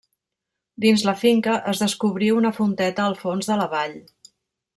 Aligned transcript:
Dins 0.85 1.03
la 1.09 1.13
finca 1.23 1.57
es 1.73 1.83
descobrí 1.83 2.31
una 2.39 2.53
fonteta 2.61 3.07
al 3.11 3.19
fons 3.21 3.53
de 3.53 3.59
la 3.61 3.69
vall. 3.77 3.95